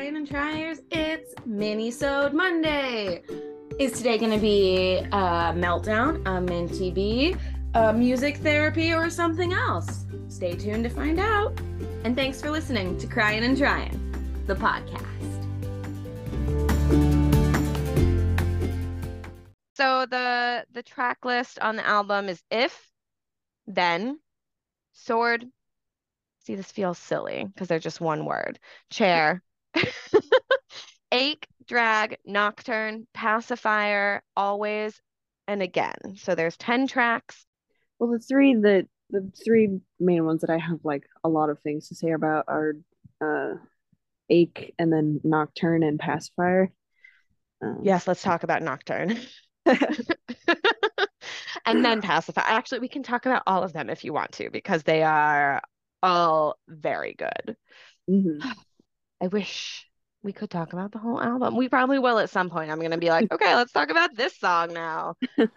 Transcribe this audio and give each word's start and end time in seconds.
Crying 0.00 0.16
and 0.16 0.26
Triers. 0.26 0.80
It's 0.90 1.34
Minisode 1.46 2.32
Monday. 2.32 3.22
Is 3.78 3.92
today 3.92 4.16
going 4.16 4.32
to 4.32 4.38
be 4.38 4.96
a 4.96 5.52
meltdown, 5.54 6.22
a 6.24 6.40
minty 6.40 6.90
bee, 6.90 7.36
a 7.74 7.92
music 7.92 8.38
therapy, 8.38 8.94
or 8.94 9.10
something 9.10 9.52
else? 9.52 10.06
Stay 10.28 10.56
tuned 10.56 10.84
to 10.84 10.88
find 10.88 11.20
out. 11.20 11.60
And 12.02 12.16
thanks 12.16 12.40
for 12.40 12.50
listening 12.50 12.96
to 12.96 13.06
Crying 13.06 13.44
and 13.44 13.58
Trying, 13.58 13.92
the 14.46 14.54
podcast. 14.54 15.04
So 19.74 20.06
the 20.06 20.64
the 20.72 20.82
track 20.82 21.26
list 21.26 21.58
on 21.58 21.76
the 21.76 21.86
album 21.86 22.30
is 22.30 22.42
If, 22.50 22.90
Then, 23.66 24.18
Sword. 24.94 25.44
See, 26.46 26.54
this 26.54 26.72
feels 26.72 26.96
silly 26.96 27.44
because 27.44 27.68
they're 27.68 27.78
just 27.78 28.00
one 28.00 28.24
word. 28.24 28.58
Chair. 28.88 29.42
Ache, 31.12 31.46
Drag, 31.66 32.18
Nocturne, 32.24 33.06
Pacifier, 33.14 34.22
Always, 34.36 35.00
and 35.48 35.62
Again. 35.62 36.16
So 36.16 36.34
there's 36.34 36.56
10 36.56 36.86
tracks. 36.86 37.44
Well, 37.98 38.10
the 38.10 38.18
three 38.18 38.54
that 38.54 38.86
the 39.10 39.30
three 39.44 39.80
main 39.98 40.24
ones 40.24 40.42
that 40.42 40.50
I 40.50 40.58
have 40.58 40.78
like 40.84 41.04
a 41.24 41.28
lot 41.28 41.50
of 41.50 41.58
things 41.60 41.88
to 41.88 41.94
say 41.94 42.12
about 42.12 42.44
are 42.48 42.74
uh 43.20 43.54
Ache 44.30 44.74
and 44.78 44.92
then 44.92 45.20
Nocturne 45.24 45.82
and 45.82 45.98
Pacifier. 45.98 46.70
Um, 47.62 47.80
yes, 47.82 48.06
let's 48.06 48.22
talk 48.22 48.44
about 48.44 48.62
Nocturne. 48.62 49.18
and 49.66 50.06
then 51.84 52.00
pacifier. 52.02 52.44
Actually, 52.46 52.80
we 52.80 52.88
can 52.88 53.02
talk 53.02 53.26
about 53.26 53.42
all 53.46 53.62
of 53.62 53.72
them 53.72 53.90
if 53.90 54.04
you 54.04 54.12
want 54.12 54.32
to, 54.32 54.50
because 54.50 54.82
they 54.84 55.02
are 55.02 55.60
all 56.02 56.56
very 56.68 57.14
good. 57.14 57.56
Mm-hmm. 58.08 58.48
I 59.20 59.26
wish 59.28 59.86
we 60.22 60.32
could 60.32 60.50
talk 60.50 60.72
about 60.72 60.92
the 60.92 60.98
whole 60.98 61.20
album. 61.20 61.56
We 61.56 61.68
probably 61.68 61.98
will 61.98 62.18
at 62.18 62.30
some 62.30 62.50
point. 62.50 62.70
I'm 62.70 62.78
going 62.78 62.90
to 62.90 62.98
be 62.98 63.10
like, 63.10 63.32
okay, 63.32 63.54
let's 63.54 63.72
talk 63.72 63.90
about 63.90 64.14
this 64.14 64.36
song 64.38 64.72
now. 64.72 65.14
all 65.38 65.48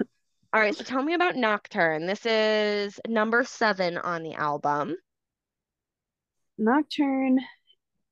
right, 0.53 0.75
so 0.75 0.83
tell 0.83 1.03
me 1.03 1.13
about 1.13 1.35
Nocturne. 1.35 2.05
This 2.05 2.25
is 2.25 2.99
number 3.07 3.43
seven 3.43 3.97
on 3.97 4.23
the 4.23 4.33
album. 4.33 4.95
Nocturne, 6.57 7.39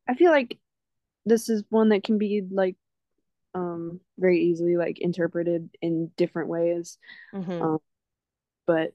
I 0.08 0.16
feel 0.16 0.32
like 0.32 0.58
this 1.26 1.50
is 1.50 1.64
one 1.70 1.90
that 1.90 2.04
can 2.04 2.18
be 2.18 2.42
like 2.50 2.76
um 3.54 4.00
very 4.18 4.46
easily 4.46 4.78
like 4.78 5.00
interpreted 5.00 5.70
in 5.82 6.10
different 6.18 6.50
ways. 6.50 6.98
Mm-hmm. 7.34 7.62
Um, 7.62 7.78
but 8.66 8.94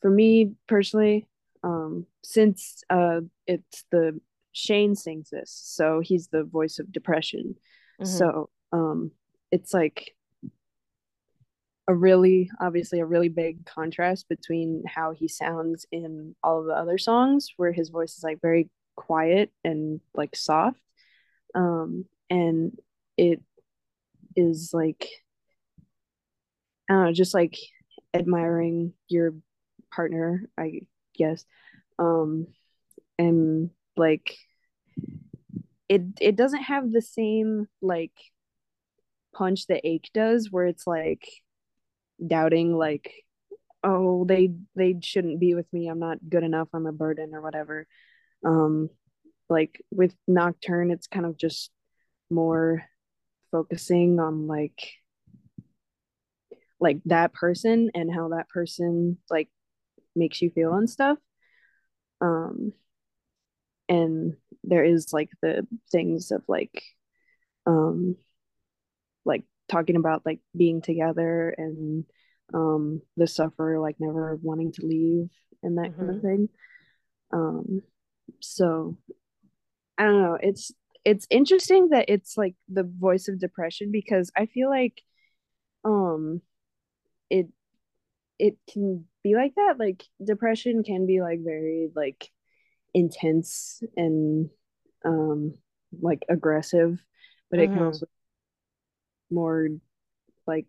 for 0.00 0.10
me 0.10 0.52
personally, 0.68 1.26
um, 1.64 2.06
since 2.22 2.84
uh, 2.90 3.20
it's 3.46 3.84
the 3.90 4.20
Shane 4.56 4.94
sings 4.94 5.28
this, 5.28 5.50
so 5.50 6.00
he's 6.00 6.28
the 6.28 6.42
voice 6.42 6.78
of 6.78 6.90
depression. 6.90 7.56
Mhm. 8.00 8.06
So 8.06 8.50
um, 8.72 9.10
it's 9.52 9.74
like 9.74 10.16
a 11.86 11.94
really, 11.94 12.50
obviously, 12.58 13.00
a 13.00 13.06
really 13.06 13.28
big 13.28 13.66
contrast 13.66 14.30
between 14.30 14.82
how 14.86 15.12
he 15.12 15.28
sounds 15.28 15.84
in 15.92 16.34
all 16.42 16.60
of 16.60 16.66
the 16.66 16.72
other 16.72 16.96
songs, 16.96 17.52
where 17.58 17.70
his 17.70 17.90
voice 17.90 18.16
is 18.16 18.24
like 18.24 18.40
very 18.40 18.70
quiet 18.96 19.52
and 19.62 20.00
like 20.14 20.34
soft, 20.34 20.80
um, 21.54 22.06
and 22.30 22.80
it 23.18 23.42
is 24.36 24.72
like 24.72 25.06
I 26.88 26.94
don't 26.94 27.04
know, 27.04 27.12
just 27.12 27.34
like 27.34 27.58
admiring 28.14 28.94
your 29.06 29.34
partner, 29.92 30.48
I 30.56 30.80
guess. 31.14 31.44
Um 31.98 32.46
and 33.18 33.70
like 33.96 34.38
it 35.88 36.02
it 36.20 36.36
doesn't 36.36 36.62
have 36.62 36.90
the 36.90 37.02
same 37.02 37.66
like 37.80 38.12
punch 39.34 39.66
that 39.66 39.86
ache 39.86 40.10
does 40.14 40.48
where 40.50 40.66
it's 40.66 40.86
like 40.86 41.28
doubting 42.26 42.74
like 42.74 43.12
oh 43.84 44.24
they 44.24 44.50
they 44.74 44.96
shouldn't 45.02 45.38
be 45.38 45.54
with 45.54 45.70
me. 45.72 45.88
I'm 45.88 45.98
not 45.98 46.18
good 46.28 46.42
enough. 46.42 46.68
I'm 46.72 46.86
a 46.86 46.92
burden 46.92 47.34
or 47.34 47.42
whatever. 47.42 47.86
Um 48.44 48.88
like 49.48 49.80
with 49.90 50.14
nocturne 50.26 50.90
it's 50.90 51.06
kind 51.06 51.26
of 51.26 51.36
just 51.36 51.70
more 52.30 52.84
focusing 53.52 54.18
on 54.18 54.46
like 54.48 54.94
like 56.80 56.98
that 57.06 57.32
person 57.32 57.90
and 57.94 58.12
how 58.12 58.30
that 58.30 58.48
person 58.48 59.18
like 59.30 59.48
makes 60.14 60.42
you 60.42 60.50
feel 60.50 60.74
and 60.74 60.90
stuff. 60.90 61.18
Um 62.20 62.72
and 63.88 64.34
there 64.66 64.84
is 64.84 65.12
like 65.12 65.30
the 65.42 65.66
things 65.90 66.30
of 66.30 66.42
like 66.48 66.82
um 67.66 68.16
like 69.24 69.44
talking 69.68 69.96
about 69.96 70.24
like 70.26 70.40
being 70.56 70.82
together 70.82 71.54
and 71.56 72.04
um 72.54 73.00
the 73.16 73.26
sufferer 73.26 73.80
like 73.80 73.96
never 73.98 74.38
wanting 74.42 74.72
to 74.72 74.86
leave 74.86 75.28
and 75.62 75.78
that 75.78 75.96
kind 75.96 76.10
of 76.10 76.22
thing. 76.22 76.48
Um 77.32 77.82
so 78.40 78.96
i 79.98 80.04
don't 80.04 80.22
know. 80.22 80.38
It's 80.40 80.72
it's 81.04 81.26
interesting 81.30 81.90
that 81.90 82.06
it's 82.08 82.36
like 82.36 82.54
the 82.68 82.82
voice 82.82 83.28
of 83.28 83.38
depression 83.38 83.92
because 83.92 84.32
i 84.36 84.46
feel 84.46 84.68
like 84.68 85.00
um 85.84 86.42
it 87.30 87.46
it 88.38 88.56
can 88.70 89.04
be 89.22 89.34
like 89.34 89.54
that. 89.56 89.76
Like 89.78 90.04
depression 90.22 90.82
can 90.84 91.06
be 91.06 91.20
like 91.20 91.40
very 91.42 91.90
like 91.94 92.30
intense 92.96 93.82
and 93.96 94.50
um 95.06 95.54
like 96.02 96.24
aggressive 96.30 96.98
but 97.50 97.60
it 97.60 97.72
can 97.72 97.82
Mhm. 97.82 97.84
also 97.84 98.06
more 99.30 99.68
like 100.46 100.66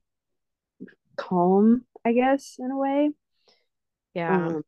calm 1.15 1.83
i 2.05 2.11
guess 2.13 2.55
in 2.59 2.71
a 2.71 2.77
way 2.77 3.09
Yeah. 4.13 4.47
um 4.47 4.63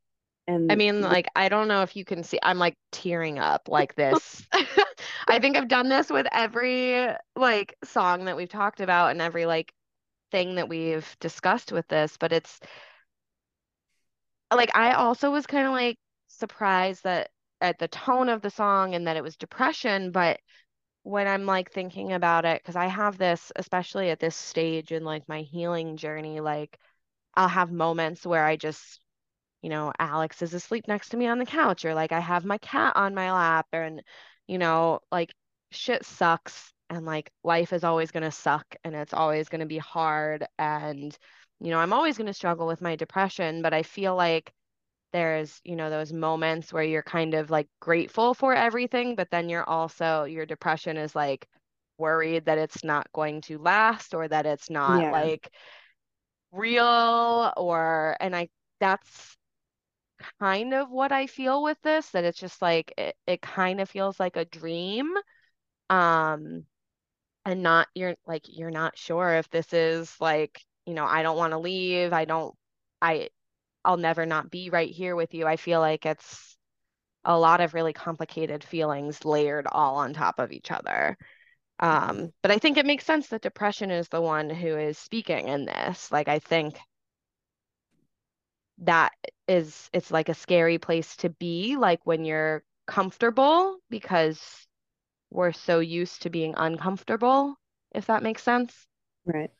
and 0.47 0.71
I 0.71 0.75
mean, 0.75 1.01
like, 1.01 1.27
I 1.35 1.49
don't 1.49 1.67
know 1.67 1.83
if 1.83 1.95
you 1.95 2.05
can 2.05 2.23
see, 2.23 2.39
I'm 2.43 2.59
like 2.59 2.75
tearing 2.91 3.39
up 3.39 3.69
like 3.69 3.95
this. 3.95 4.45
I 5.27 5.39
think 5.39 5.57
I've 5.57 5.67
done 5.67 5.89
this 5.89 6.09
with 6.09 6.27
every 6.31 7.07
like 7.35 7.75
song 7.83 8.25
that 8.25 8.37
we've 8.37 8.49
talked 8.49 8.81
about 8.81 9.11
and 9.11 9.21
every 9.21 9.45
like 9.45 9.73
thing 10.31 10.55
that 10.55 10.69
we've 10.69 11.17
discussed 11.21 11.71
with 11.71 11.87
this, 11.89 12.17
but 12.17 12.33
it's 12.33 12.59
like 14.53 14.75
I 14.75 14.93
also 14.93 15.31
was 15.31 15.45
kind 15.47 15.67
of 15.67 15.73
like 15.73 15.97
surprised 16.27 17.03
that 17.03 17.29
at 17.61 17.79
the 17.79 17.87
tone 17.87 18.29
of 18.29 18.41
the 18.41 18.49
song 18.49 18.95
and 18.95 19.07
that 19.07 19.17
it 19.17 19.23
was 19.23 19.35
depression, 19.37 20.11
but 20.11 20.39
when 21.03 21.27
I'm 21.27 21.45
like 21.45 21.71
thinking 21.71 22.13
about 22.13 22.45
it, 22.45 22.61
because 22.61 22.75
I 22.75 22.87
have 22.87 23.17
this, 23.17 23.51
especially 23.55 24.09
at 24.09 24.19
this 24.19 24.35
stage 24.35 24.91
in 24.91 25.03
like 25.03 25.27
my 25.27 25.41
healing 25.41 25.97
journey, 25.97 26.39
like 26.41 26.77
I'll 27.35 27.47
have 27.49 27.71
moments 27.71 28.25
where 28.25 28.45
I 28.45 28.55
just 28.57 29.01
you 29.61 29.69
know, 29.69 29.91
Alex 29.99 30.41
is 30.41 30.53
asleep 30.53 30.87
next 30.87 31.09
to 31.09 31.17
me 31.17 31.27
on 31.27 31.39
the 31.39 31.45
couch, 31.45 31.85
or 31.85 31.93
like 31.93 32.11
I 32.11 32.19
have 32.19 32.45
my 32.45 32.57
cat 32.59 32.93
on 32.95 33.15
my 33.15 33.31
lap, 33.31 33.67
and 33.73 34.01
you 34.47 34.57
know, 34.57 34.99
like 35.11 35.33
shit 35.71 36.05
sucks, 36.05 36.73
and 36.89 37.05
like 37.05 37.31
life 37.43 37.73
is 37.73 37.83
always 37.83 38.11
going 38.11 38.23
to 38.23 38.31
suck, 38.31 38.75
and 38.83 38.95
it's 38.95 39.13
always 39.13 39.49
going 39.49 39.59
to 39.61 39.67
be 39.67 39.77
hard, 39.77 40.45
and 40.57 41.17
you 41.59 41.71
know, 41.71 41.79
I'm 41.79 41.93
always 41.93 42.17
going 42.17 42.27
to 42.27 42.33
struggle 42.33 42.67
with 42.67 42.81
my 42.81 42.95
depression, 42.95 43.61
but 43.61 43.73
I 43.73 43.83
feel 43.83 44.15
like 44.15 44.53
there's, 45.13 45.61
you 45.63 45.75
know, 45.75 45.89
those 45.89 46.13
moments 46.13 46.71
where 46.73 46.83
you're 46.83 47.03
kind 47.03 47.33
of 47.33 47.49
like 47.49 47.67
grateful 47.79 48.33
for 48.33 48.53
everything, 48.53 49.15
but 49.15 49.29
then 49.31 49.49
you're 49.49 49.67
also, 49.67 50.23
your 50.25 50.45
depression 50.45 50.97
is 50.97 51.15
like 51.15 51.47
worried 51.97 52.45
that 52.45 52.57
it's 52.57 52.83
not 52.83 53.11
going 53.13 53.41
to 53.41 53.57
last 53.59 54.13
or 54.13 54.27
that 54.27 54.45
it's 54.45 54.69
not 54.69 55.05
Yeah. 55.05 55.11
like 55.11 55.51
real 56.51 57.53
or, 57.57 58.15
and 58.19 58.35
I, 58.35 58.49
that's 58.79 59.37
kind 60.39 60.73
of 60.73 60.89
what 60.89 61.11
I 61.11 61.27
feel 61.27 61.63
with 61.63 61.77
this, 61.81 62.09
that 62.11 62.23
it's 62.23 62.39
just 62.39 62.61
like 62.61 62.93
it, 62.97 63.15
it 63.27 63.41
kind 63.41 63.79
of 63.81 63.89
feels 63.89 64.19
like 64.19 64.35
a 64.35 64.45
dream. 64.45 65.13
Um, 65.89 66.65
and 67.45 67.63
not 67.63 67.87
you're 67.95 68.15
like 68.27 68.43
you're 68.47 68.71
not 68.71 68.97
sure 68.97 69.35
if 69.35 69.49
this 69.49 69.73
is 69.73 70.15
like, 70.21 70.61
you 70.85 70.93
know, 70.93 71.05
I 71.05 71.23
don't 71.23 71.37
want 71.37 71.53
to 71.53 71.59
leave. 71.59 72.13
I 72.13 72.25
don't 72.25 72.55
I 73.01 73.29
I'll 73.89 73.97
never 73.97 74.27
not 74.27 74.51
be 74.51 74.69
right 74.69 74.91
here 74.91 75.15
with 75.15 75.33
you. 75.33 75.47
I 75.47 75.55
feel 75.55 75.79
like 75.79 76.05
it's 76.05 76.55
a 77.25 77.37
lot 77.39 77.59
of 77.59 77.73
really 77.73 77.91
complicated 77.93 78.63
feelings 78.63 79.25
layered 79.25 79.65
all 79.71 79.97
on 79.97 80.13
top 80.13 80.37
of 80.37 80.51
each 80.51 80.71
other. 80.71 81.17
Um, 81.79 82.31
but 82.43 82.51
I 82.51 82.59
think 82.59 82.77
it 82.77 82.85
makes 82.85 83.05
sense 83.05 83.29
that 83.29 83.41
depression 83.41 83.91
is 83.91 84.07
the 84.09 84.21
one 84.21 84.51
who 84.51 84.77
is 84.77 84.99
speaking 84.99 85.47
in 85.47 85.65
this. 85.65 86.11
Like 86.11 86.27
I 86.27 86.37
think 86.39 86.77
that 88.79 89.11
is 89.47 89.89
it's 89.93 90.11
like 90.11 90.29
a 90.29 90.33
scary 90.33 90.77
place 90.77 91.15
to 91.17 91.29
be 91.29 91.75
like 91.75 91.99
when 92.05 92.23
you're 92.25 92.63
comfortable 92.87 93.77
because 93.89 94.67
we're 95.31 95.53
so 95.53 95.79
used 95.79 96.23
to 96.23 96.29
being 96.29 96.53
uncomfortable 96.57 97.55
if 97.93 98.07
that 98.07 98.23
makes 98.23 98.43
sense 98.43 98.87
Right. 99.25 99.51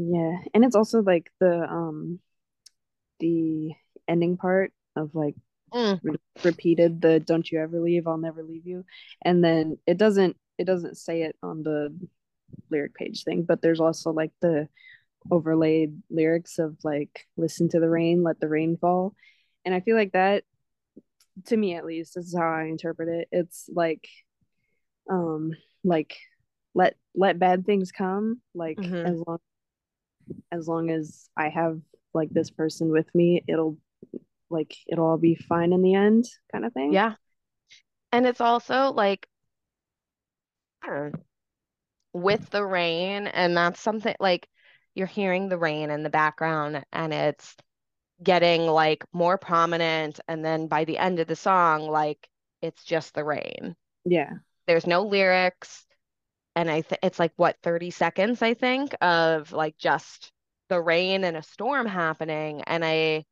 Yeah, 0.00 0.38
and 0.54 0.64
it's 0.64 0.76
also 0.76 1.02
like 1.02 1.30
the 1.40 1.64
um 1.64 2.20
the 3.20 3.72
ending 4.06 4.36
part 4.36 4.72
of 4.96 5.14
like 5.14 5.34
Mm. 5.74 6.00
re- 6.02 6.16
repeated 6.44 7.00
the 7.02 7.20
"Don't 7.20 7.50
you 7.50 7.60
ever 7.60 7.80
leave, 7.80 8.06
I'll 8.06 8.18
never 8.18 8.42
leave 8.44 8.66
you," 8.66 8.84
and 9.22 9.42
then 9.44 9.78
it 9.86 9.98
doesn't 9.98 10.36
it 10.58 10.64
doesn't 10.66 10.96
say 10.98 11.22
it 11.22 11.36
on 11.42 11.62
the 11.64 11.92
lyric 12.70 12.94
page 12.94 13.24
thing, 13.24 13.42
but 13.44 13.62
there's 13.62 13.80
also 13.80 14.12
like 14.12 14.32
the 14.40 14.68
overlaid 15.30 16.02
lyrics 16.10 16.58
of 16.60 16.76
like 16.84 17.26
"Listen 17.36 17.68
to 17.70 17.80
the 17.80 17.90
rain, 17.90 18.22
let 18.22 18.40
the 18.40 18.48
rain 18.48 18.76
fall," 18.78 19.14
and 19.64 19.74
I 19.74 19.80
feel 19.80 19.96
like 19.96 20.12
that, 20.12 20.44
to 21.46 21.56
me 21.56 21.74
at 21.74 21.84
least, 21.86 22.14
this 22.14 22.26
is 22.26 22.36
how 22.36 22.48
I 22.50 22.64
interpret 22.64 23.08
it. 23.08 23.28
It's 23.32 23.68
like, 23.74 24.08
um, 25.10 25.52
like 25.84 26.16
let 26.74 26.96
let 27.14 27.38
bad 27.38 27.64
things 27.66 27.92
come, 27.92 28.40
like 28.54 28.78
Mhm. 28.78 29.06
as 29.06 29.22
long 29.26 29.38
as 30.52 30.68
long 30.68 30.90
as 30.90 31.28
I 31.36 31.48
have 31.48 31.80
like 32.14 32.30
this 32.30 32.50
person 32.50 32.90
with 32.90 33.12
me, 33.14 33.44
it'll 33.46 33.78
like 34.50 34.74
it'll 34.86 35.06
all 35.06 35.18
be 35.18 35.34
fine 35.34 35.72
in 35.72 35.82
the 35.82 35.94
end, 35.94 36.24
kind 36.50 36.64
of 36.64 36.72
thing. 36.72 36.92
Yeah. 36.92 37.14
And 38.12 38.26
it's 38.26 38.40
also 38.40 38.92
like 38.92 39.26
I 40.82 40.86
don't 40.86 41.12
know, 41.12 41.20
with 42.12 42.50
the 42.50 42.64
rain, 42.64 43.26
and 43.26 43.56
that's 43.56 43.80
something 43.80 44.14
like 44.20 44.48
you're 44.94 45.06
hearing 45.06 45.48
the 45.48 45.58
rain 45.58 45.90
in 45.90 46.02
the 46.02 46.10
background 46.10 46.82
and 46.92 47.12
it's 47.12 47.54
getting 48.22 48.62
like 48.62 49.04
more 49.12 49.38
prominent. 49.38 50.18
And 50.26 50.44
then 50.44 50.66
by 50.66 50.84
the 50.84 50.98
end 50.98 51.20
of 51.20 51.28
the 51.28 51.36
song, 51.36 51.88
like 51.88 52.28
it's 52.62 52.82
just 52.82 53.14
the 53.14 53.24
rain. 53.24 53.76
Yeah. 54.04 54.30
There's 54.66 54.86
no 54.86 55.02
lyrics. 55.02 55.86
And 56.58 56.68
I 56.68 56.82
think 56.82 56.98
it's 57.04 57.20
like 57.20 57.32
what, 57.36 57.56
30 57.62 57.92
seconds, 57.92 58.42
I 58.42 58.54
think, 58.54 58.92
of 59.00 59.52
like 59.52 59.78
just 59.78 60.32
the 60.68 60.80
rain 60.80 61.22
and 61.22 61.36
a 61.36 61.42
storm 61.42 61.86
happening. 61.86 62.62
And 62.62 62.84
I 62.84 63.26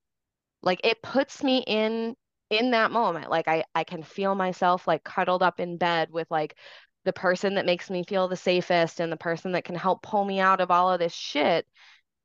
like 0.62 0.80
it 0.84 1.02
puts 1.02 1.42
me 1.42 1.64
in 1.66 2.16
in 2.50 2.72
that 2.72 2.92
moment. 2.92 3.30
Like 3.30 3.48
I 3.48 3.64
I 3.74 3.84
can 3.84 4.02
feel 4.04 4.34
myself 4.36 4.86
like 4.86 5.04
cuddled 5.04 5.42
up 5.42 5.60
in 5.60 5.76
bed 5.76 6.10
with 6.12 6.30
like 6.30 6.56
the 7.04 7.12
person 7.12 7.54
that 7.56 7.66
makes 7.66 7.90
me 7.90 8.04
feel 8.04 8.28
the 8.28 8.36
safest 8.36 9.00
and 9.00 9.10
the 9.12 9.16
person 9.16 9.52
that 9.52 9.64
can 9.64 9.76
help 9.76 10.02
pull 10.02 10.24
me 10.24 10.40
out 10.40 10.60
of 10.60 10.70
all 10.70 10.92
of 10.92 11.00
this 11.00 11.14
shit. 11.14 11.66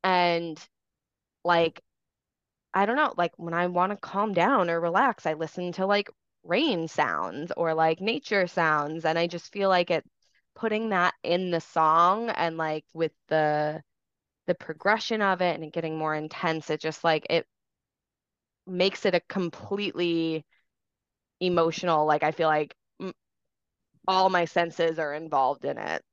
And 0.03 0.59
like 1.43 1.81
I 2.73 2.85
don't 2.85 2.95
know, 2.97 3.13
like 3.17 3.33
when 3.37 3.53
I 3.53 3.67
want 3.67 3.91
to 3.91 3.97
calm 3.97 4.33
down 4.33 4.69
or 4.69 4.79
relax, 4.81 5.25
I 5.25 5.33
listen 5.33 5.71
to 5.73 5.85
like 5.85 6.09
rain 6.43 6.87
sounds 6.87 7.51
or 7.57 7.73
like 7.73 8.01
nature 8.01 8.47
sounds 8.47 9.05
and 9.05 9.17
I 9.19 9.27
just 9.27 9.51
feel 9.53 9.69
like 9.69 9.91
it 9.91 10.05
putting 10.55 10.89
that 10.89 11.13
in 11.23 11.51
the 11.51 11.61
song 11.61 12.29
and 12.29 12.57
like 12.57 12.85
with 12.93 13.13
the 13.27 13.83
the 14.47 14.55
progression 14.55 15.21
of 15.21 15.41
it 15.41 15.55
and 15.55 15.63
it 15.65 15.73
getting 15.73 15.97
more 15.97 16.15
intense, 16.15 16.69
it 16.69 16.81
just 16.81 17.03
like 17.03 17.27
it 17.29 17.47
makes 18.67 19.05
it 19.05 19.15
a 19.15 19.19
completely 19.21 20.45
emotional, 21.41 22.05
like 22.05 22.23
I 22.23 22.31
feel 22.31 22.47
like 22.49 22.75
all 24.07 24.29
my 24.29 24.45
senses 24.45 24.99
are 24.99 25.13
involved 25.13 25.65
in 25.65 25.77
it. 25.77 26.03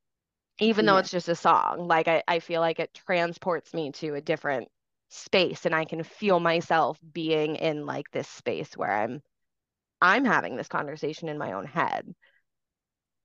Even 0.60 0.86
though 0.86 0.98
it's 0.98 1.10
just 1.10 1.28
a 1.28 1.36
song, 1.36 1.88
like 1.88 2.08
I, 2.08 2.22
I 2.28 2.40
feel 2.40 2.60
like 2.60 2.80
it 2.80 2.94
transports 2.94 3.74
me 3.74 3.92
to 3.94 4.14
a 4.14 4.20
different 4.20 4.68
space 5.10 5.66
and 5.66 5.74
I 5.74 5.84
can 5.86 6.02
feel 6.04 6.40
myself 6.40 6.98
being 7.12 7.56
in 7.56 7.86
like 7.86 8.10
this 8.12 8.28
space 8.28 8.76
where 8.76 8.90
I'm 8.92 9.22
I'm 10.02 10.24
having 10.24 10.56
this 10.56 10.68
conversation 10.68 11.28
in 11.28 11.38
my 11.38 11.52
own 11.52 11.66
head. 11.66 12.14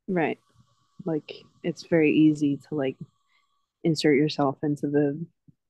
Right. 0.08 0.40
Like 1.06 1.34
it's 1.64 1.84
very 1.88 2.12
easy 2.14 2.58
to 2.70 2.76
like 2.76 2.98
insert 3.84 4.16
yourself 4.18 4.58
into 4.64 4.88
the 4.88 5.26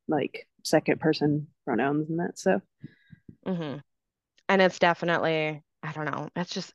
like 0.08 0.48
second 0.64 1.00
person 1.00 1.48
pronouns 1.66 2.10
and 2.10 2.20
that 2.20 2.40
stuff. 2.40 2.62
hmm 3.46 3.78
And 4.50 4.62
it's 4.62 4.80
definitely, 4.80 5.64
I 5.84 5.92
don't 5.94 6.06
know, 6.06 6.30
it's 6.36 6.52
just, 6.54 6.74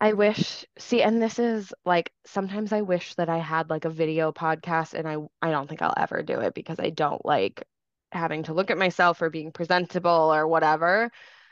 I 0.00 0.12
wish, 0.12 0.66
see, 0.78 1.02
and 1.02 1.22
this 1.22 1.38
is 1.38 1.72
like, 1.84 2.12
sometimes 2.26 2.72
I 2.72 2.82
wish 2.82 3.14
that 3.14 3.28
I 3.28 3.38
had 3.38 3.70
like 3.70 3.84
a 3.84 3.90
video 3.90 4.32
podcast 4.32 4.92
and 4.94 5.08
I, 5.08 5.16
I 5.40 5.50
don't 5.50 5.68
think 5.68 5.82
I'll 5.82 5.94
ever 5.96 6.22
do 6.22 6.40
it 6.40 6.54
because 6.54 6.78
I 6.78 6.90
don't 6.90 7.24
like 7.24 7.66
having 8.12 8.42
to 8.44 8.54
look 8.54 8.70
at 8.70 8.78
myself 8.78 9.22
or 9.22 9.30
being 9.30 9.52
presentable 9.52 10.10
or 10.34 10.46
whatever. 10.46 11.10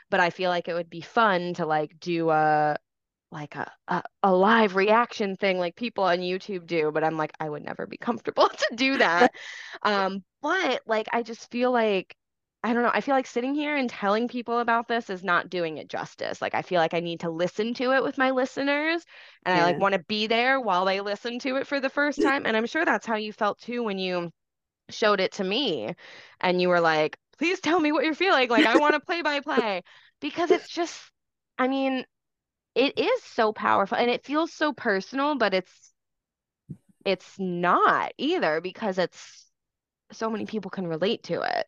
But 0.09 0.19
I 0.19 0.29
feel 0.29 0.49
like 0.51 0.67
it 0.67 0.73
would 0.75 0.89
be 0.89 1.01
fun 1.01 1.55
to 1.55 1.65
like 1.65 1.99
do 1.99 2.29
a, 2.29 2.77
like 3.33 3.55
a, 3.55 3.71
a, 3.87 4.03
a 4.23 4.33
live 4.33 4.75
reaction 4.75 5.35
thing 5.35 5.57
like 5.59 5.75
people 5.75 6.05
on 6.05 6.19
YouTube 6.19 6.67
do, 6.67 6.91
but 6.93 7.03
I'm 7.03 7.17
like, 7.17 7.33
I 7.39 7.49
would 7.49 7.63
never 7.63 7.87
be 7.87 7.97
comfortable 8.01 8.49
to 8.49 8.75
do 8.75 8.97
that. 8.97 9.33
Um, 9.83 10.23
but 10.41 10.81
like, 10.85 11.07
I 11.13 11.23
just 11.23 11.51
feel 11.51 11.71
like, 11.71 12.15
I 12.63 12.73
don't 12.73 12.83
know. 12.83 12.91
I 12.93 13.01
feel 13.01 13.15
like 13.15 13.27
sitting 13.27 13.55
here 13.55 13.75
and 13.75 13.89
telling 13.89 14.29
people 14.29 14.59
about 14.59 14.87
this 14.87 15.09
is 15.09 15.23
not 15.23 15.49
doing 15.49 15.77
it 15.77 15.89
justice. 15.89 16.41
Like 16.41 16.55
I 16.55 16.61
feel 16.61 16.79
like 16.79 16.93
I 16.93 17.01
need 17.01 17.21
to 17.21 17.29
listen 17.29 17.73
to 17.75 17.91
it 17.91 18.03
with 18.03 18.17
my 18.17 18.31
listeners 18.31 19.03
and 19.45 19.55
I 19.57 19.63
like 19.63 19.79
want 19.79 19.93
to 19.95 19.99
be 20.07 20.27
there 20.27 20.61
while 20.61 20.85
they 20.85 21.01
listen 21.01 21.39
to 21.39 21.57
it 21.57 21.67
for 21.67 21.81
the 21.81 21.89
first 21.89 22.21
time. 22.21 22.45
And 22.45 22.55
I'm 22.55 22.65
sure 22.67 22.85
that's 22.85 23.05
how 23.05 23.17
you 23.17 23.33
felt 23.33 23.59
too 23.59 23.83
when 23.83 23.97
you 23.97 24.31
showed 24.89 25.19
it 25.19 25.33
to 25.33 25.43
me 25.43 25.93
and 26.39 26.61
you 26.61 26.69
were 26.69 26.81
like, 26.81 27.17
please 27.37 27.59
tell 27.59 27.79
me 27.79 27.91
what 27.91 28.05
you're 28.05 28.13
feeling. 28.13 28.49
Like 28.49 28.65
I 28.65 28.77
want 28.77 28.93
to 28.95 29.01
play 29.01 29.21
by 29.21 29.41
play 29.41 29.81
because 30.21 30.51
it's 30.51 30.69
just, 30.69 30.99
I 31.57 31.67
mean, 31.67 32.05
it 32.75 32.97
is 32.99 33.23
so 33.23 33.53
powerful 33.53 33.97
and 33.97 34.09
it 34.09 34.25
feels 34.25 34.51
so 34.53 34.73
personal, 34.73 35.35
but 35.35 35.53
it's 35.53 35.93
it's 37.05 37.37
not 37.39 38.13
either 38.17 38.61
because 38.61 38.97
it's 38.97 39.45
so 40.11 40.29
many 40.29 40.45
people 40.45 40.71
can 40.71 40.87
relate 40.87 41.23
to 41.23 41.41
it. 41.41 41.67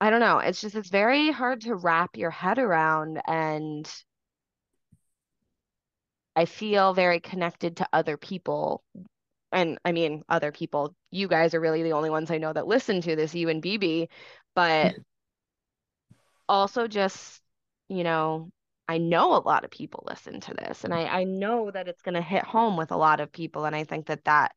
I 0.00 0.10
don't 0.10 0.20
know. 0.20 0.38
It's 0.38 0.60
just 0.60 0.74
it's 0.74 0.90
very 0.90 1.30
hard 1.30 1.62
to 1.62 1.74
wrap 1.74 2.16
your 2.16 2.30
head 2.30 2.58
around 2.58 3.20
and 3.26 3.90
I 6.34 6.44
feel 6.44 6.92
very 6.94 7.20
connected 7.20 7.78
to 7.78 7.88
other 7.92 8.16
people. 8.16 8.82
And 9.52 9.78
I 9.84 9.92
mean, 9.92 10.22
other 10.28 10.52
people, 10.52 10.94
you 11.10 11.28
guys 11.28 11.54
are 11.54 11.60
really 11.60 11.82
the 11.82 11.92
only 11.92 12.10
ones 12.10 12.30
I 12.30 12.38
know 12.38 12.52
that 12.52 12.66
listen 12.66 13.00
to 13.02 13.16
this, 13.16 13.34
you 13.34 13.48
and 13.48 13.62
BB, 13.62 14.08
but 14.54 14.94
also 16.48 16.86
just, 16.88 17.40
you 17.88 18.04
know, 18.04 18.50
I 18.88 18.98
know 18.98 19.34
a 19.36 19.38
lot 19.42 19.64
of 19.64 19.70
people 19.70 20.04
listen 20.08 20.40
to 20.42 20.54
this 20.54 20.84
and 20.84 20.94
I, 20.94 21.04
I 21.06 21.24
know 21.24 21.70
that 21.70 21.88
it's 21.88 22.02
going 22.02 22.14
to 22.14 22.22
hit 22.22 22.44
home 22.44 22.76
with 22.76 22.92
a 22.92 22.96
lot 22.96 23.20
of 23.20 23.32
people. 23.32 23.64
And 23.64 23.74
I 23.76 23.84
think 23.84 24.06
that 24.06 24.24
that, 24.24 24.54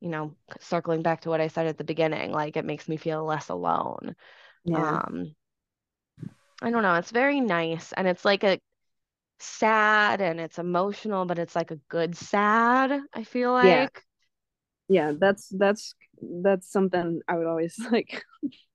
you 0.00 0.10
know, 0.10 0.36
circling 0.60 1.02
back 1.02 1.22
to 1.22 1.30
what 1.30 1.40
I 1.42 1.48
said 1.48 1.66
at 1.66 1.78
the 1.78 1.84
beginning, 1.84 2.32
like 2.32 2.56
it 2.56 2.64
makes 2.66 2.88
me 2.88 2.96
feel 2.98 3.24
less 3.24 3.48
alone. 3.50 4.16
Yeah. 4.64 4.98
Um, 4.98 5.34
I 6.62 6.70
don't 6.70 6.82
know. 6.82 6.94
It's 6.94 7.10
very 7.10 7.40
nice. 7.40 7.92
And 7.92 8.06
it's 8.06 8.24
like 8.24 8.44
a 8.44 8.60
sad 9.40 10.20
and 10.20 10.40
it's 10.40 10.58
emotional, 10.58 11.26
but 11.26 11.38
it's 11.38 11.56
like 11.56 11.70
a 11.70 11.76
good 11.88 12.16
sad, 12.16 13.00
I 13.14 13.24
feel 13.24 13.52
Yeah. 13.60 13.88
like. 13.88 14.04
yeah, 14.88 15.12
that's 15.18 15.48
that's 15.50 15.94
that's 16.20 16.70
something 16.70 17.20
I 17.28 17.36
would 17.36 17.46
always 17.46 17.78
like 17.92 18.24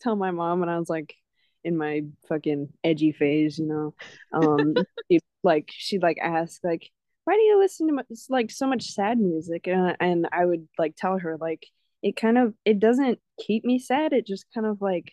tell 0.02 0.16
my 0.16 0.32
mom 0.32 0.60
when 0.60 0.70
I 0.70 0.80
was 0.80 0.90
like 0.90 1.16
in 1.65 1.77
my 1.77 2.03
fucking 2.29 2.69
edgy 2.84 3.12
phase, 3.13 3.60
you 3.60 3.67
know. 3.67 3.95
Um 4.34 4.75
she, 5.12 5.19
like 5.43 5.69
she'd 5.72 6.03
like 6.03 6.19
ask 6.22 6.63
like 6.63 6.91
why 7.25 7.36
do 7.36 7.41
you 7.41 7.60
listen 7.60 7.88
to 7.88 7.93
much, 7.93 8.07
like 8.29 8.51
so 8.51 8.67
much 8.67 8.84
sad 8.86 9.19
music 9.19 9.67
and, 9.67 9.98
and 10.00 10.27
I 10.31 10.45
would 10.45 10.67
like 10.79 10.95
tell 10.98 11.19
her 11.19 11.38
like 11.38 11.67
it 12.03 12.15
kind 12.15 12.38
of 12.38 12.53
it 12.65 12.79
doesn't 12.79 13.19
keep 13.39 13.65
me 13.65 13.79
sad 13.79 14.13
it 14.13 14.27
just 14.27 14.45
kind 14.53 14.67
of 14.67 14.81
like 14.81 15.12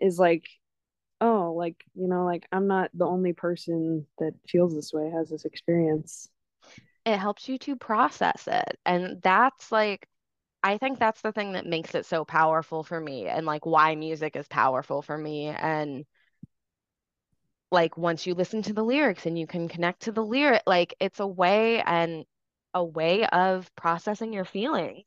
is 0.00 0.18
like 0.18 0.46
oh 1.20 1.54
like 1.56 1.84
you 1.94 2.08
know 2.08 2.24
like 2.24 2.46
I'm 2.52 2.66
not 2.68 2.90
the 2.94 3.06
only 3.06 3.32
person 3.32 4.06
that 4.18 4.34
feels 4.48 4.74
this 4.74 4.92
way 4.92 5.10
has 5.10 5.30
this 5.30 5.44
experience 5.44 6.28
It 7.04 7.18
helps 7.18 7.48
you 7.48 7.58
to 7.58 7.76
process 7.76 8.46
it. 8.46 8.78
And 8.84 9.20
that's 9.22 9.72
like, 9.72 10.06
I 10.62 10.78
think 10.78 10.98
that's 10.98 11.20
the 11.22 11.32
thing 11.32 11.52
that 11.52 11.66
makes 11.66 11.94
it 11.94 12.04
so 12.06 12.24
powerful 12.24 12.82
for 12.82 13.00
me 13.00 13.26
and 13.26 13.46
like 13.46 13.64
why 13.64 13.94
music 13.94 14.36
is 14.36 14.48
powerful 14.48 15.02
for 15.02 15.16
me. 15.16 15.46
And 15.46 16.04
like 17.70 17.96
once 17.96 18.26
you 18.26 18.34
listen 18.34 18.62
to 18.62 18.72
the 18.72 18.82
lyrics 18.82 19.26
and 19.26 19.38
you 19.38 19.46
can 19.46 19.68
connect 19.68 20.02
to 20.02 20.12
the 20.12 20.24
lyric, 20.24 20.62
like 20.66 20.94
it's 21.00 21.20
a 21.20 21.26
way 21.26 21.80
and 21.82 22.24
a 22.74 22.84
way 22.84 23.26
of 23.26 23.70
processing 23.76 24.32
your 24.32 24.44
feelings. 24.44 25.04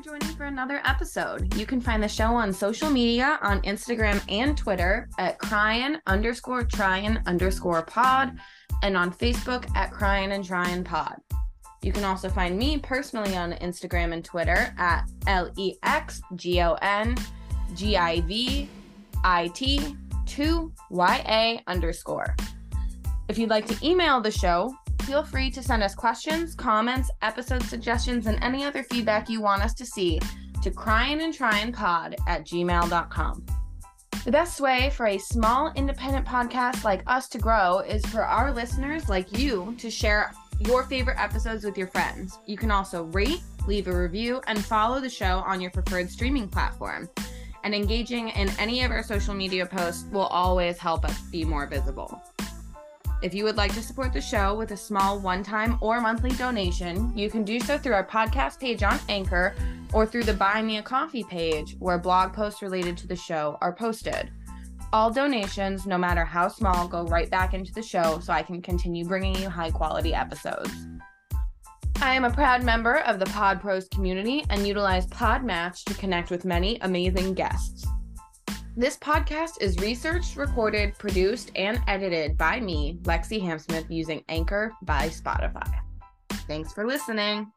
For 0.00 0.18
joining 0.18 0.36
for 0.36 0.44
another 0.44 0.80
episode. 0.84 1.54
You 1.56 1.66
can 1.66 1.80
find 1.80 2.02
the 2.02 2.08
show 2.08 2.26
on 2.26 2.52
social 2.52 2.88
media 2.88 3.38
on 3.42 3.60
Instagram 3.62 4.22
and 4.30 4.56
Twitter 4.56 5.08
at 5.18 5.38
cryin 5.38 5.98
underscore 6.06 6.64
tryin 6.64 7.20
underscore 7.26 7.82
pod 7.82 8.38
and 8.82 8.96
on 8.96 9.12
Facebook 9.12 9.68
at 9.76 9.90
cryin 9.92 10.32
and 10.32 10.44
tryin 10.44 10.84
pod. 10.84 11.16
You 11.82 11.92
can 11.92 12.04
also 12.04 12.28
find 12.28 12.56
me 12.56 12.78
personally 12.78 13.36
on 13.36 13.52
Instagram 13.54 14.12
and 14.12 14.24
Twitter 14.24 14.74
at 14.78 15.04
L 15.26 15.50
E 15.56 15.74
X 15.82 16.20
G 16.36 16.60
O 16.60 16.74
N 16.80 17.16
G 17.74 17.96
I 17.96 18.20
V 18.22 18.68
I 19.24 19.48
T 19.48 19.96
2 20.26 20.72
Y 20.90 21.24
A 21.28 21.62
underscore. 21.70 22.36
If 23.28 23.38
you'd 23.38 23.50
like 23.50 23.66
to 23.66 23.86
email 23.86 24.20
the 24.20 24.30
show, 24.30 24.74
Feel 25.02 25.22
free 25.24 25.50
to 25.50 25.62
send 25.62 25.82
us 25.82 25.94
questions, 25.94 26.54
comments, 26.54 27.10
episode 27.22 27.62
suggestions, 27.64 28.26
and 28.26 28.42
any 28.42 28.64
other 28.64 28.82
feedback 28.84 29.28
you 29.28 29.40
want 29.40 29.62
us 29.62 29.74
to 29.74 29.86
see 29.86 30.20
to 30.62 30.70
cryingandtryingpod 30.70 32.16
at 32.26 32.44
gmail.com. 32.44 33.44
The 34.24 34.30
best 34.30 34.60
way 34.60 34.90
for 34.94 35.06
a 35.06 35.18
small 35.18 35.72
independent 35.76 36.26
podcast 36.26 36.84
like 36.84 37.02
us 37.06 37.28
to 37.30 37.38
grow 37.38 37.78
is 37.78 38.04
for 38.06 38.22
our 38.22 38.52
listeners 38.52 39.08
like 39.08 39.36
you 39.36 39.74
to 39.78 39.90
share 39.90 40.32
your 40.60 40.84
favorite 40.84 41.18
episodes 41.18 41.64
with 41.64 41.78
your 41.78 41.86
friends. 41.86 42.38
You 42.44 42.58
can 42.58 42.70
also 42.70 43.04
rate, 43.04 43.40
leave 43.66 43.88
a 43.88 43.98
review, 43.98 44.42
and 44.46 44.62
follow 44.62 45.00
the 45.00 45.08
show 45.08 45.38
on 45.46 45.60
your 45.60 45.70
preferred 45.70 46.10
streaming 46.10 46.48
platform. 46.48 47.08
And 47.64 47.74
engaging 47.74 48.28
in 48.28 48.50
any 48.58 48.84
of 48.84 48.90
our 48.90 49.02
social 49.02 49.34
media 49.34 49.64
posts 49.64 50.04
will 50.12 50.26
always 50.26 50.76
help 50.76 51.06
us 51.06 51.18
be 51.30 51.44
more 51.44 51.66
visible. 51.66 52.22
If 53.22 53.34
you 53.34 53.44
would 53.44 53.58
like 53.58 53.74
to 53.74 53.82
support 53.82 54.14
the 54.14 54.20
show 54.20 54.54
with 54.54 54.70
a 54.70 54.76
small 54.76 55.18
one 55.18 55.42
time 55.42 55.76
or 55.82 56.00
monthly 56.00 56.30
donation, 56.30 57.12
you 57.14 57.28
can 57.28 57.44
do 57.44 57.60
so 57.60 57.76
through 57.76 57.92
our 57.92 58.06
podcast 58.06 58.58
page 58.58 58.82
on 58.82 58.98
Anchor 59.10 59.54
or 59.92 60.06
through 60.06 60.24
the 60.24 60.32
Buy 60.32 60.62
Me 60.62 60.78
a 60.78 60.82
Coffee 60.82 61.24
page, 61.24 61.76
where 61.80 61.98
blog 61.98 62.32
posts 62.32 62.62
related 62.62 62.96
to 62.96 63.06
the 63.06 63.16
show 63.16 63.58
are 63.60 63.74
posted. 63.74 64.30
All 64.94 65.10
donations, 65.10 65.86
no 65.86 65.98
matter 65.98 66.24
how 66.24 66.48
small, 66.48 66.88
go 66.88 67.04
right 67.04 67.28
back 67.28 67.52
into 67.52 67.74
the 67.74 67.82
show 67.82 68.20
so 68.20 68.32
I 68.32 68.42
can 68.42 68.62
continue 68.62 69.04
bringing 69.04 69.36
you 69.36 69.50
high 69.50 69.70
quality 69.70 70.14
episodes. 70.14 70.72
I 72.00 72.14
am 72.14 72.24
a 72.24 72.32
proud 72.32 72.64
member 72.64 73.00
of 73.00 73.18
the 73.18 73.26
Pod 73.26 73.60
Pros 73.60 73.86
community 73.88 74.46
and 74.48 74.66
utilize 74.66 75.06
Podmatch 75.08 75.84
to 75.84 75.94
connect 75.94 76.30
with 76.30 76.46
many 76.46 76.78
amazing 76.80 77.34
guests. 77.34 77.86
This 78.76 78.96
podcast 78.96 79.60
is 79.60 79.76
researched, 79.78 80.36
recorded, 80.36 80.96
produced, 80.96 81.50
and 81.56 81.80
edited 81.88 82.38
by 82.38 82.60
me, 82.60 82.98
Lexi 83.02 83.42
Hamsmith, 83.42 83.90
using 83.90 84.22
Anchor 84.28 84.72
by 84.82 85.08
Spotify. 85.08 85.68
Thanks 86.46 86.72
for 86.72 86.86
listening. 86.86 87.50